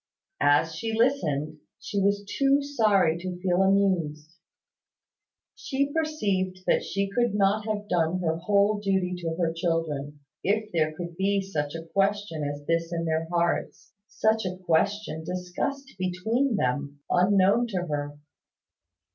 [0.41, 4.31] As she listened, she was too sorry to feel amused.
[5.55, 10.71] She perceived that she could not have done her whole duty to her children, if
[10.71, 15.93] there could be such a question as this in their hearts such a question discussed
[15.99, 18.17] between them, unknown to her.